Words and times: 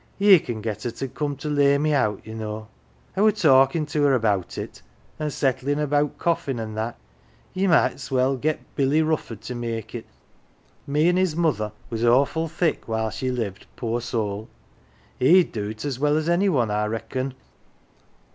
Ye 0.17 0.39
can 0.39 0.61
get 0.61 0.81
her 0.81 0.89
to 0.89 1.07
come 1.07 1.35
to 1.35 1.47
lay 1.47 1.77
me 1.77 1.93
out, 1.93 2.25
ye 2.25 2.33
know 2.33 2.69
I 3.15 3.21
were 3.21 3.31
talkin' 3.31 3.85
to 3.85 4.01
her 4.01 4.15
about 4.15 4.57
it, 4.57 4.81
an' 5.19 5.29
settlin' 5.29 5.77
about 5.77 6.17
coffin 6.17 6.59
an' 6.59 6.73
that. 6.73 6.97
Ye 7.53 7.67
might's 7.67 8.09
well 8.09 8.35
get 8.35 8.61
Billy 8.75 9.03
Ruftbrd 9.03 9.41
to 9.41 9.53
make 9.53 9.93
it 9.93 10.07
me 10.87 11.07
an' 11.07 11.17
his 11.17 11.35
mother 11.35 11.71
was 11.91 12.03
awful 12.03 12.47
thick 12.47 12.87
while 12.87 13.11
she 13.11 13.29
lived, 13.29 13.67
poor 13.75 14.01
soul. 14.01 14.49
He'd 15.19 15.51
do't 15.51 15.85
as 15.85 15.99
well 15.99 16.17
as 16.17 16.27
any 16.27 16.49
one, 16.49 16.71
I 16.71 16.85
reckon." 16.87 17.35